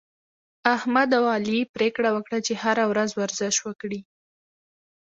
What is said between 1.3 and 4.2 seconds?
علي پرېکړه وکړه، چې هره ورځ ورزش وکړي